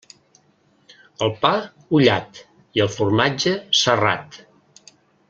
El 1.25 1.33
pa, 1.43 1.51
ullat, 1.97 2.41
i 2.79 2.83
el 2.87 2.91
formatge, 2.97 3.55
serrat. 3.85 4.41